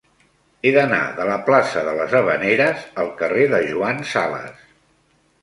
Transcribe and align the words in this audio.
He 0.61 0.69
d'anar 0.77 1.01
de 1.19 1.27
la 1.31 1.35
plaça 1.49 1.83
de 1.89 1.93
les 1.99 2.15
Havaneres 2.21 2.87
al 3.05 3.13
carrer 3.21 3.47
de 3.53 3.61
Joan 3.69 4.03
Sales. 4.15 4.67